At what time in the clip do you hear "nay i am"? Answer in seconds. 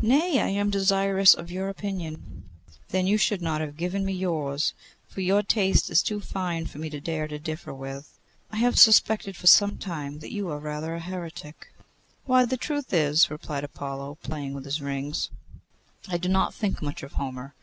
0.00-0.68